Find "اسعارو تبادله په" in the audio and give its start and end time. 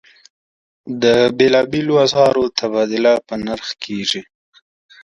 2.05-3.35